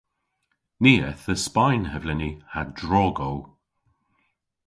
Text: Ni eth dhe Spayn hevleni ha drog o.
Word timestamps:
Ni 0.81 0.93
eth 1.09 1.23
dhe 1.27 1.35
Spayn 1.45 1.83
hevleni 1.91 2.31
ha 2.53 2.61
drog 2.79 3.17
o. 3.31 3.31